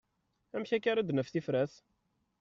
Amek 0.55 0.71
akka 0.75 0.89
ara 0.91 1.07
d-naf 1.07 1.29
tifrat? 1.29 1.73